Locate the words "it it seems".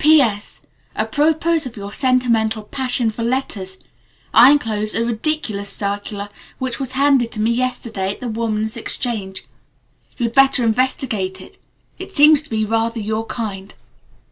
11.39-12.41